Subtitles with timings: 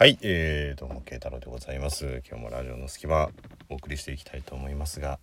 [0.00, 2.22] はい、えー、どうも、慶太郎でございます。
[2.26, 3.28] 今日もラジオの隙間、
[3.68, 5.18] お送りしていきたいと思いますが、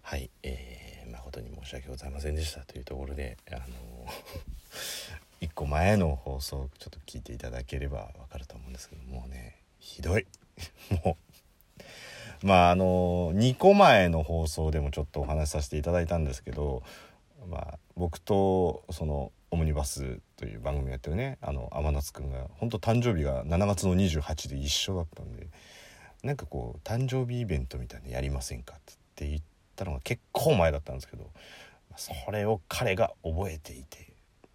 [0.00, 3.60] はい、えー、誠に申し訳ございませんでしたというところで、あの
[5.42, 10.26] 一個前の放送、ちょっと聞いていただければわかると思うんですけど、もうね、ひどい。
[11.04, 11.18] も
[12.42, 16.82] う、まあ、あの、2個前の放送でもちょっとお話しさせていただいたんですけど、
[17.48, 25.48] まあ、僕とそのオムニバスという番組やってるねあの天夏くんが本当誕生日が7月の28で一緒だったんで
[26.22, 28.80] なんかこう誕生日イベントみたいなやりませんかっ
[29.14, 29.42] て言っ
[29.76, 31.30] たのが結構前だったんですけど
[31.96, 34.12] それを彼が覚えていて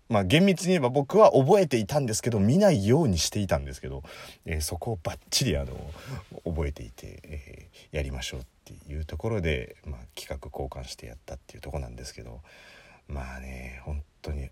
[0.10, 4.04] まあ厳密に言えば僕は覚えていたんですけど見ないようにしていたんですけど、
[4.46, 5.76] えーそこをバッチリあの
[6.46, 12.42] 覚えていて、えーやりましょうっていうところで、まあ、企画交換してやったっていうとこなんですけど
[13.08, 14.50] まあね本当に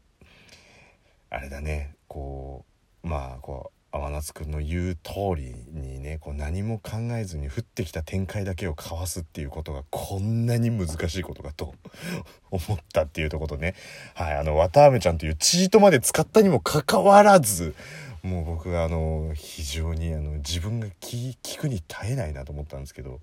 [1.30, 2.66] あれだねこ
[3.04, 11.76] うまあこう天夏くんの言う通りにねこう何も考えずに降ってきた展開だけをかわすっていうことがこんなに難しいことかと
[12.52, 13.76] 思ったっていうとことね
[14.13, 17.76] はいあの綿あめちゃんというチートまで使ったにもかかわらず
[18.24, 23.20] もう僕があの非常にあの自分が聞聞くに耐えないなと思ったんですけど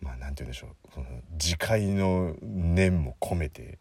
[0.00, 3.78] まあなんて言うんでしょうその自戒の念も込めて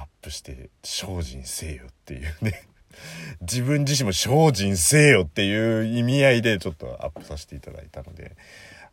[0.00, 2.66] アップして精進せよっていうね。
[3.40, 8.36] 自分自身も精進せよっていう意味合いでちょっとアップさせていただいたので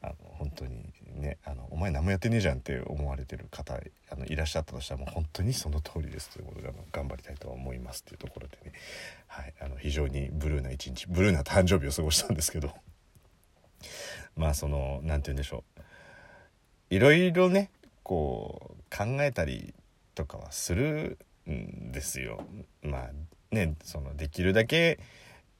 [0.01, 3.73] あの本当にねあのお前何もやってねえじゃんって思われてる方
[4.09, 8.73] あのいらっしゃったとしたらもう本当にその通りですということであの頑張りたいと思いますっていうところでね、
[9.27, 12.73] はい、あの非常にブルーな一日ブルーな誕生日を過ごしたんですけど。
[14.35, 16.95] まあその何て言うんでしょう。
[16.95, 17.69] いろいろね
[18.03, 19.73] こう考えたり
[20.17, 22.43] とかはするんですよ。
[22.81, 23.11] まあ
[23.51, 24.99] ねそのできるだけ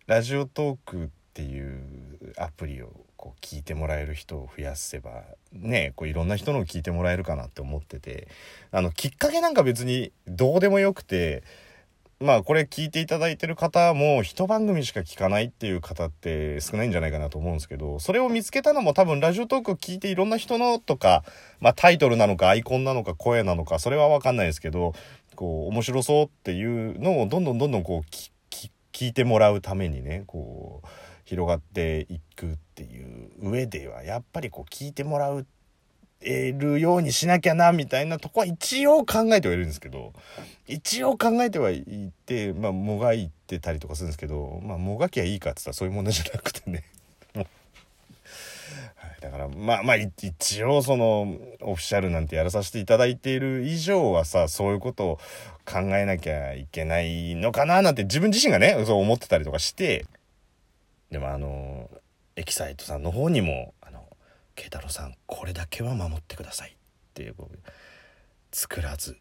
[0.08, 8.28] ラジオトークっていうアプリをこう聞いてもらえる人を増やせばねこういろんな人のを聞いてもらえるかなって思ってて
[8.72, 11.44] あのきっかけなんか別にどうでもよくて
[12.20, 21.24] まあこれ聞いていただいてる方も一番組しか聞かないっていう方って少ないんじゃないかなと思うんですけどそれを見つけたのも多分ラジオトーク聞いていろんな人のとか、
[21.60, 24.94] まあ、タイトルなのかアイコンなのか声なのかそれは分かんないですけど
[25.36, 28.10] こう面白そうっていうのをどんどんどんどんこう
[28.98, 30.88] 聞いてもらうためにねこう
[31.24, 35.46] 広がっていくっていう上ではやっぱりこう聞いてもらう
[36.22, 40.14] えるようにしなきゃなみたいなとこは一応考えてはいるんですけど
[40.68, 46.84] 一応考えてはいてまあもがいてたりとかするんですけどまあもがきゃいいかっつったらそういう問題じゃなくてね。
[47.36, 47.48] はい。
[49.22, 55.20] だからまあまあ一応そのオフィシャルなんてやらさせていただいている以上はさそういうことを
[55.66, 60.06] 考えなきゃいけないのかななんて自分自身がねそう思ってたりとかして
[61.12, 61.90] でもあの
[62.36, 63.97] エキサイトさんの方にも「あの
[64.58, 66.74] 慶太郎さんこれだけは守ってください」っ
[67.14, 67.36] ていう
[68.52, 69.18] 作らず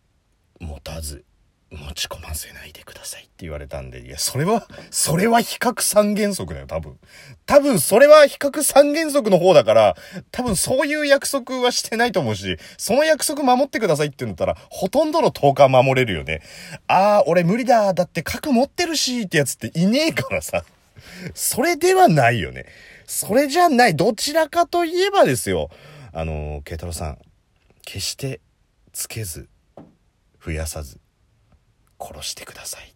[0.59, 1.25] 持たず
[1.71, 6.99] 持ち込ませないでくださいって言われたんでいやそれはそれは比較三原則だよ多分。
[7.45, 9.97] 多分それは比較三原則の方だから
[10.31, 16.41] 多分そういう約束はしてないと思うしその約束守ってくださいって言うんだったらほとんどの10日守れるよね。
[16.87, 20.65] ああ俺無理だだって核持ってるしってやつっていねえからさ。
[21.35, 22.67] それではないよね。
[23.07, 23.97] それじゃない。
[23.97, 25.71] どちらかといえばですよ。
[26.13, 27.19] あの、慶太郎さん、
[27.85, 28.41] 決して
[28.93, 29.49] つけず、
[30.45, 31.01] 増やさず、
[32.01, 32.96] 殺してください。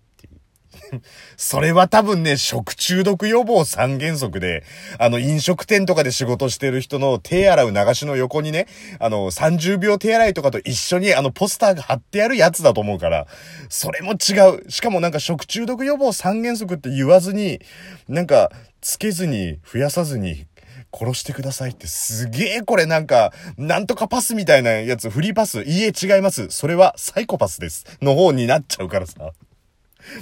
[1.37, 4.65] それは多分ね、食中毒予防三原則で、
[4.99, 8.67] あの、飲食店とかで仕事してる人の手洗う流しの横にね、
[8.99, 13.27] あの、30秒手洗いとかと一緒にあの、ポスターが貼ってあるやつだと思うから、
[13.69, 14.71] それも違う。
[14.71, 17.61] しかもなんか食中毒予防三原則って言わずに、
[18.09, 20.47] なんか、つけずに、増やさずに、
[20.93, 25.63] 殺してくださいってすげえこれなんか、なんとかパスみたいなやつ、フリーパス。
[25.63, 26.49] いいえ違います。
[26.51, 27.87] それはサイコパスです。
[28.03, 29.33] の方になっちゃうからさ。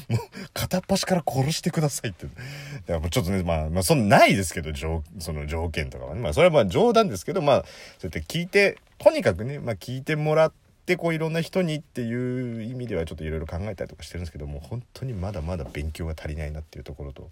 [0.08, 0.20] もう、
[0.52, 2.26] 片っ端から殺してくださいって。
[2.26, 4.70] だからもちょっとね、まあ、まあ、そんないですけど、
[5.18, 6.20] その条件とかはね。
[6.20, 7.64] まあ、それはまあ冗談ですけど、まあ、
[7.98, 10.52] そうやって聞いて、とにかくね、まあ聞いてもらっ
[10.86, 17.30] て、こういろんな人にっていう意味ではちょっといろいろ考えたりとかしてるんですけども、本当にまだまだ勉強が足りないなっていうところと、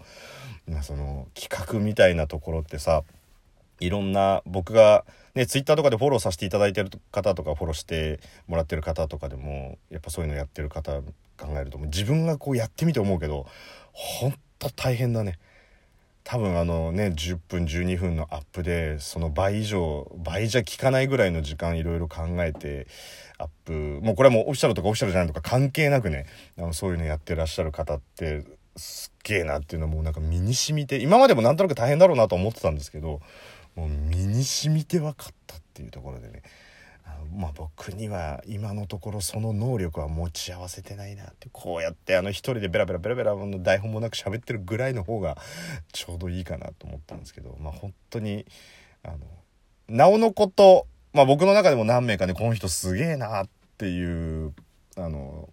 [0.68, 3.02] まあその、企画みたいなところってさ、
[3.80, 11.00] いろんな僕がねツイッターとかでフォローさせていただいてる方とかフォローしてもらってる方とかでもやっぱそういうのやってる方
[11.38, 13.46] 考えると自分がこうやってみて思うけど
[13.92, 15.38] ほんと大変だね。
[16.28, 22.88] 多分あのね10分12分のアップでその倍以上倍じゃ効かないぐらいの時間いろいろ考えて
[23.38, 26.26] アップもうこれはもうオフィシャルとかオフィシャルじゃないとか関係なくね
[26.58, 28.44] あのそういうのやってらっしゃる方って
[28.74, 33.20] すっげえなっていうのはもうなんか身に染みて今までもなんとなく大変だろうなと思ってたんですけど
[33.76, 36.42] もう身に染みて分かったっていうところでね。
[37.34, 41.48] まあ僕には今のところその能力は持ち合わせてないなって。
[41.52, 45.36] こうやってあの一人でベラベラベラベラの台本もなく喋ってるぐらいの方が
[45.92, 47.56] ちょうどいいかなと思ったんですけど。
[47.60, 48.46] まあ本当に
[49.02, 49.18] あの
[49.88, 54.54] なおのことまあ僕の中でも何名かねこの人すげえなっていう
[54.96, 55.48] あの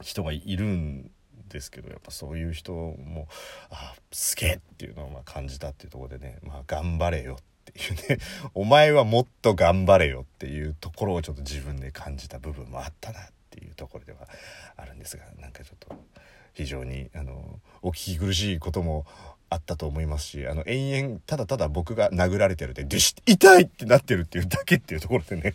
[0.00, 1.10] 人がいるん
[1.54, 3.28] ですけどやっぱそういう人も
[3.70, 8.18] あすげえっていうのをま感じたっていうとこでねまあ頑張れよっていうね
[8.54, 14.28] お前はもっと頑張れよっていうところをちょっと自分で感じた部分もあったなっていうところでは
[14.76, 15.96] あるんですがなんかちょっと
[16.52, 19.06] 非常にあのお聞き苦しいことも
[19.48, 25.54] あったと思いますしあの延々ただただ僕が殴られてるで「痛い!」ってなってるっていうだけっていうところでね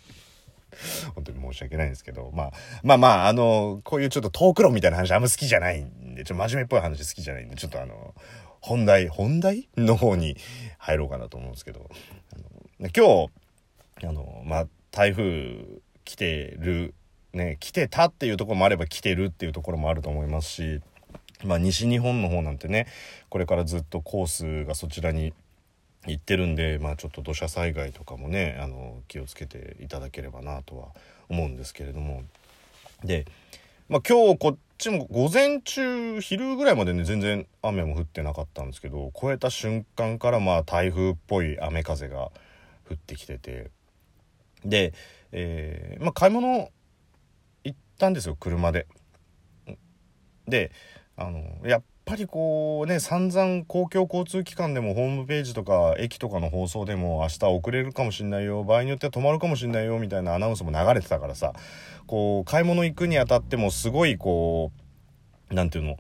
[1.16, 2.52] 本当に申し訳ないんですけど、まあ、
[2.84, 8.14] まあまあ、あの、こういうちょっとトーク論みたいな話あんま好きじゃないんで、ちょっと真面目っぽい話好きじゃないんで、ちょっとあの、
[8.62, 9.70] 本題、本題？
[9.78, 10.38] の方に
[10.78, 11.90] 入ろうかなと思うんですけど、
[12.80, 13.30] 今日、
[14.06, 15.66] あの、まあ、台風
[16.06, 16.94] 来てる、
[17.34, 20.82] ね、来てたっていうところもあれば来てるっていうところもあると思いますし、
[21.44, 22.88] まあ、西日本の方なんてね、
[23.30, 25.34] これからずっとコースがそちらに
[26.08, 30.88] 行ってるんで、まあ、ちょっと土砂災害とかもねあの気をつけていただければなとは
[31.28, 32.24] 思うんですけれども
[33.04, 33.26] で、
[33.90, 42.32] まあ、今日こっちも午前中昼ぐらいまでね全然雨も降ってなかったんですけど越えた瞬間からまあ台風っぽい雨風が
[42.90, 43.70] 降ってきてて
[44.64, 44.94] で、
[45.32, 46.70] えー、まあ、買い物
[47.64, 48.88] 行ったんですよ車で。
[50.48, 50.72] で
[51.16, 61.54] あのやっぱりこうね散々公共交通機関でもホームページとか駅とかの放送でも明日遅れるかもしんないよ場合によっては止まるかもしんないよみたいなアナウンスも流れてたからさ
[62.08, 64.72] こう買い物行くにあたってもすごいこ
[65.52, 65.98] う何て言うの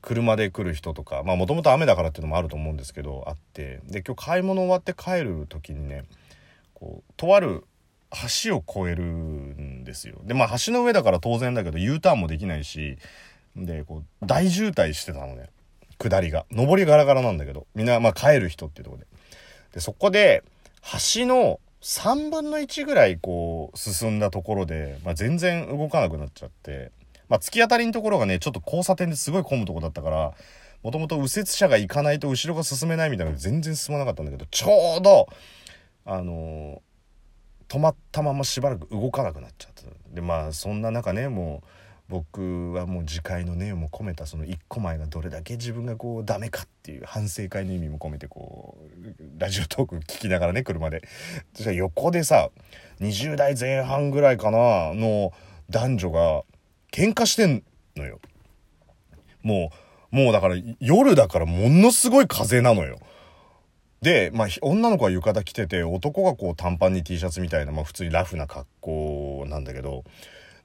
[0.00, 3.80] 車で来る人とかまあもともと雨だからっていうのもあると思うんですけどあって。
[3.88, 6.04] で今日買い物終わって帰る時にね
[6.72, 7.64] こうとある
[8.44, 10.20] 橋を越えるんですよ。
[10.22, 12.98] でまあ橋の上だから当然だけど U ターンもできないし
[13.56, 15.48] で、こう、大渋滞してたのね。
[15.98, 16.44] 下りが。
[16.50, 19.06] 上りガラガラなんだけど、みんな、まあ帰る人っていうとこで。
[19.72, 20.44] で、そこで、
[21.14, 26.92] 橋の3分の1ぐらいこう、進んだところで、まあ全然動かなくなっちゃって、
[27.28, 30.34] まあ突き当たりのところがね、ちょっと交差点ですごい混むとこだったから、
[30.82, 35.26] もともと右折車が行かないと後ろが進めないみたいなので全然進まなかったんだけど、ちょうど、
[36.04, 39.82] あのー、止まったまましばらく動かなくなっちゃった。
[40.14, 41.68] で、まあそんな中ね、もう、
[42.08, 51.02] 僕はもう自戒の念を込めたその一個前がどれだけ自分がこうダメかっていう反省会の意味も込めてこうラジオトーク聞きながらね車で。
[51.54, 52.50] そしたら横でさ
[53.00, 55.32] 20代前半ぐらいかなの
[55.68, 56.42] 男女が
[56.92, 57.64] 喧嘩してん
[57.96, 58.20] のよ。
[59.42, 59.70] も
[60.12, 62.98] うもうだから夜だからものすごい風なのよ。
[64.00, 70.04] で、まあ、女の子は浴衣着てて男がこう短パンに T シャツみたいな、まあ、普通にラフな格好なんだけど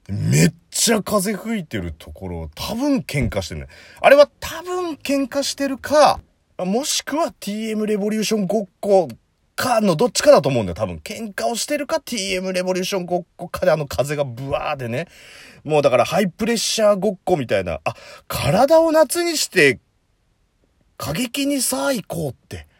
[0.09, 3.67] めっちゃ風吹いてるところ、多分喧嘩してるね。
[4.01, 6.19] あれは多分喧嘩してるか、
[6.57, 9.09] もしくは TM レボリューションごっこ
[9.55, 10.75] かのどっちかだと思うんだよ。
[10.75, 15.07] 多分喧嘩をしてるか TM レボリューションごっこかであの風がブワーでね。
[15.63, 17.81] もうだからハイプレッシャーごっこみたいな。
[17.83, 17.93] あ、
[18.27, 19.79] 体を夏にして
[20.97, 22.70] 過激にさあ行こうって。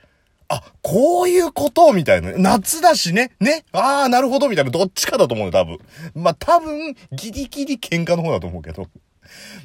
[0.52, 2.34] あ、こういうことみたいな。
[2.38, 3.32] 夏だしね。
[3.40, 3.64] ね。
[3.72, 4.72] ああ、なるほど、みたいな。
[4.72, 5.78] どっちかだと思うよ、多分。
[6.14, 8.88] まあ、多分、ギリギリ喧嘩の方だと思うけど。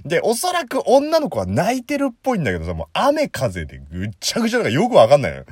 [0.04, 5.44] で、おそらく女の子は泣いてるっぽいんだけどさ、もう雨風でぐっちゃぐちゃだからよくわかんないのよ。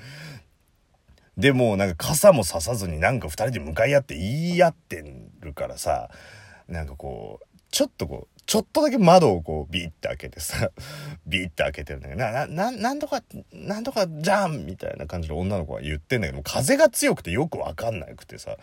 [1.37, 5.04] でもなんか傘もささずになんか二人で向かい合って言い合って
[5.40, 6.11] るからさ、
[6.68, 10.70] なんかこう、ちょっとこう、ちょっとだけ窓をこうビーって開けてさ、
[11.26, 13.22] ビーって開けてるんだけど、な、な、なんとか、
[13.52, 18.56] なんとかじゃんみたいな感じで女の子は言ってんだけど、風が強くてよくわかんなくてさ、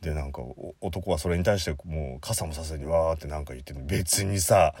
[0.00, 0.42] で、なんか
[0.80, 4.74] 男はそれに対してもう傘もさずにわーってなんか言ってる別にさ、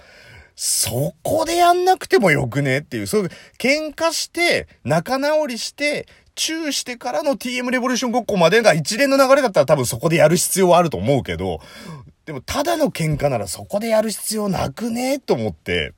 [0.54, 11.60] そこでやんなくてもよくねっていう、そういう喧嘩して、仲直りして、チューしてからの TM レボリューションごっこまでが一連の流れだったら多分そこでやる必要はあると思うけど、
[12.28, 15.18] でもただの喧嘩ならそこでやる必要なくね？
[15.18, 15.94] と思って、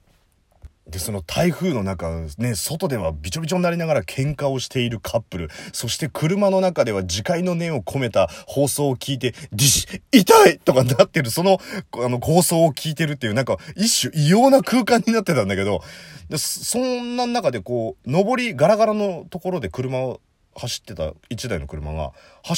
[0.86, 2.08] で、その台風の中、
[2.38, 10.60] ね、外ではびちょびちょになりながら喧嘩をしているカップル、そして車の中では自戒の念を込めた放送を聞いて、ディシ痛い！
[10.60, 11.58] とかなってる、その、
[11.94, 15.82] あの、放送を聞いてるっていう、なんか、一種異様な空間になってたんだけど、
[16.28, 20.20] でそんな中でこう、上りガラガラのところで車を
[20.54, 22.12] 走ってた1台の車が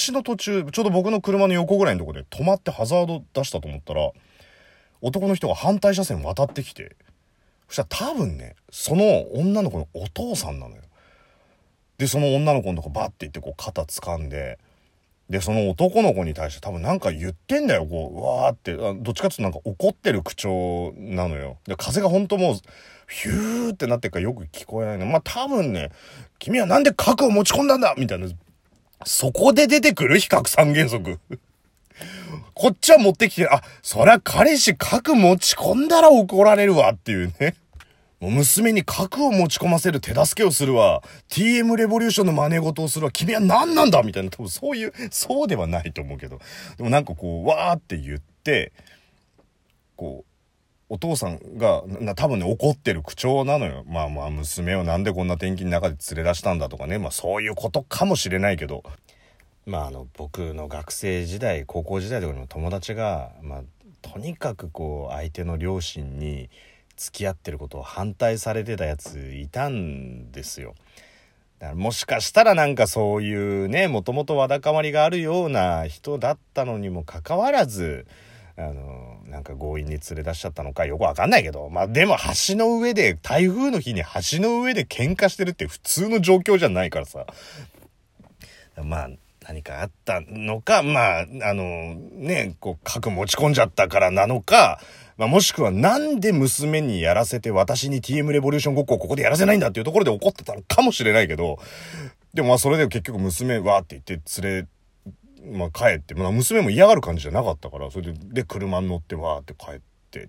[0.07, 4.11] 橋の途中ちょうど僕の車の横ぐらいのとこで止まってハザード出したと思ったら
[5.01, 6.97] 男の人が反対車線渡ってきて
[7.69, 10.83] そしたら多分ねその女の子のお父さんなのよ。
[11.99, 14.59] でその女の子のとこバッて行ってこう肩掴んで
[15.31, 21.57] でその男の子に対して多分なんか言ってんだよこううわーってどっちかっていうとなんか怒ってる口調なのよ。
[21.67, 22.55] で風が本当もう
[23.09, 25.07] ヒューってなってるからよく聞こえないの。
[25.07, 25.91] まあ多分ね
[26.39, 28.29] 君はなんで核を持ち込んだんだみたいな。
[29.05, 31.19] そこで出てくる比較三原則。
[32.55, 37.57] こっちは持ってきて、あ、そりゃ彼氏核持ち込んだら怒られるわっていうね。
[38.23, 41.03] もう娘に核を持ち込ませる手助けをするわ。
[41.29, 43.11] TM レボリューションの真似事をするわ。
[43.11, 46.39] 君は何なんだみたいな、多分そういう、そうではないと思うけど。
[46.77, 48.73] でもなんかこう、わーって言って、
[49.97, 50.33] こう、
[50.89, 51.83] お父さんが、
[52.15, 53.83] 多分ね、怒ってる口調なのよ。
[53.89, 56.99] まあまあ、娘をなんでこんな天気の中で連れ出したんだとかね。
[56.99, 58.85] まあそういうことかもしれないけど。
[59.67, 63.63] まああの、僕の学生時代、高校時代とかにも友達が、まあ、
[64.01, 66.51] とにかくこう、相手の両親に、
[67.03, 70.75] 付き合ってることを反対されてたやついたんですよ。
[71.59, 78.07] だからもしかしたらなんかそういうねもともとわだかまりがあるような人だったのにもかかわらず
[78.57, 82.17] あのなんか強引に連れ出しちゃったのかよくわかんないけどまあでも
[82.49, 87.27] 橋の上で台風の日に橋の上で喧嘩してるって普通の状況じゃないからさ
[88.83, 89.11] まあ
[89.45, 94.81] 何かあったのかまああのねこう核持ち込んじゃったからなのか
[95.23, 101.61] まあ、もしくはなんで娘にやらせて私に TM レボリューションごっこをここでやらせないんだっていうところで怒ってたのかもしれないけど、
[102.35, 104.67] でもまあそれで結局娘わーって言って連
[105.47, 110.29] れ、まあ帰って、まあ娘も嫌がる感じじゃなかったから、それで、で車に乗ってわーって帰って、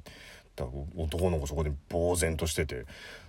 [0.96, 2.86] 男の子そこで呆然としてて、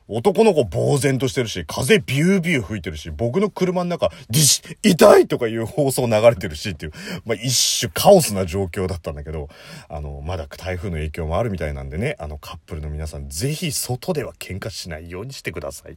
[0.07, 6.93] 男の子呆然としてるし、風ビュービュー吹いてるし、僕の車の中、ディシ痛いとかいう放送流れてるしっていう、
[7.25, 9.49] まあ、一種カオスな状況だったんだけど、
[9.89, 15.97] あの、まだ台風の影響もあるみたいなんでね、あのカップルの皆さん、ぜひ外では喧嘩しないようにしてください。